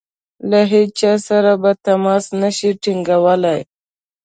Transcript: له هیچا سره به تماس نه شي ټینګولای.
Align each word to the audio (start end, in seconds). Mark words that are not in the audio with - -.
له 0.49 0.59
هیچا 0.73 1.13
سره 1.27 1.51
به 1.61 1.71
تماس 1.85 2.25
نه 2.41 2.49
شي 2.57 2.69
ټینګولای. 2.83 3.59